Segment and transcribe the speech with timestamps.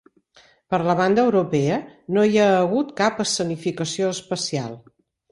[0.73, 1.75] Per la banda europea
[2.17, 4.73] no hi ha hagut cap escenificació especial.